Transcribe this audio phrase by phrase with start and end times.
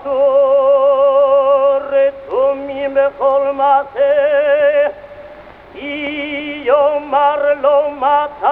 [0.00, 4.10] dottore tu mi informate,
[5.78, 8.51] io mar lo mata.